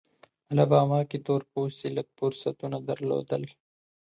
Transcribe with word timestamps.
الاباما 0.51 0.99
کې 1.09 1.17
تور 1.25 1.41
پوستي 1.51 1.87
لږ 1.97 2.07
فرصتونه 2.17 2.77
درلودل. 2.89 3.43